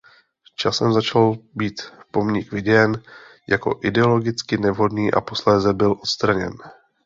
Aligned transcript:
Časem 0.55 0.93
začal 0.93 1.35
být 1.53 1.81
pomník 2.11 2.51
viděn 2.51 3.01
jako 3.47 3.79
„ideologicky 3.83 4.57
nevhodný“ 4.57 5.11
a 5.13 5.21
posléze 5.21 5.73
byl 5.73 5.91
odstraněn. 5.91 6.53